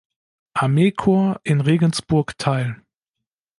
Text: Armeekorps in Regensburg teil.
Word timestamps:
Armeekorps 0.55 1.41
in 1.43 1.61
Regensburg 1.61 2.33
teil. 2.39 2.77